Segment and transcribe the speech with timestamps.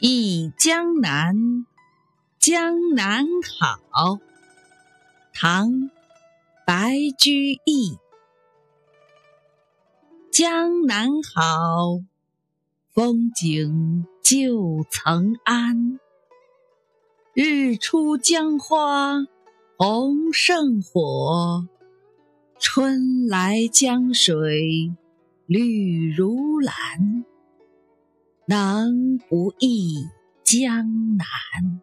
[0.00, 1.66] 忆江南，
[2.38, 3.24] 江南
[3.58, 4.18] 好。
[5.32, 5.70] 唐·
[6.66, 7.96] 白居易。
[10.32, 12.00] 江南好，
[12.92, 15.98] 风景旧曾谙。
[17.32, 19.26] 日出江花
[19.76, 21.68] 红胜火，
[22.58, 24.92] 春来江水
[25.46, 27.24] 绿如蓝。
[28.46, 29.94] 能不忆
[30.44, 31.80] 江南？